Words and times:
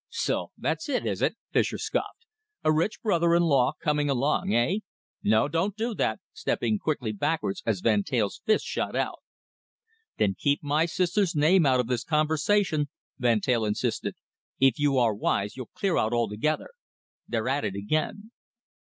"So 0.09 0.49
that's 0.57 0.89
it, 0.89 1.05
is 1.05 1.21
it?" 1.21 1.35
Fischer 1.51 1.77
scoffed. 1.77 2.25
"A 2.63 2.73
rich 2.73 3.03
brother 3.03 3.35
in 3.35 3.43
law 3.43 3.73
coming 3.79 4.09
along, 4.09 4.51
eh?... 4.51 4.79
No, 5.23 5.47
don't 5.47 5.75
do 5.75 5.93
that," 5.93 6.19
stepping 6.33 6.79
quickly 6.79 7.11
backwards 7.11 7.61
as 7.67 7.81
Van 7.81 8.01
Teyl's 8.03 8.41
fist 8.43 8.65
shot 8.65 8.95
out. 8.95 9.19
"Then 10.17 10.33
keep 10.35 10.63
my 10.63 10.87
sister's 10.87 11.35
name 11.35 11.67
out 11.67 11.79
of 11.79 11.85
this 11.85 12.03
conversation," 12.03 12.89
Van 13.19 13.41
Teyl 13.41 13.63
insisted. 13.63 14.15
"If 14.59 14.79
you 14.79 14.97
are 14.97 15.13
wise, 15.13 15.55
you'll 15.55 15.67
clear 15.75 15.97
out 15.97 16.13
altogether. 16.13 16.69
They're 17.27 17.47
at 17.49 17.63
it 17.65 17.75
again." 17.75 18.31